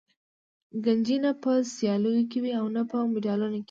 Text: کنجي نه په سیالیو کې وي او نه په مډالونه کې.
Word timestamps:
کنجي 0.83 1.17
نه 1.23 1.31
په 1.43 1.51
سیالیو 1.75 2.27
کې 2.31 2.37
وي 2.43 2.53
او 2.59 2.65
نه 2.75 2.81
په 2.89 2.97
مډالونه 3.11 3.57
کې. 3.57 3.59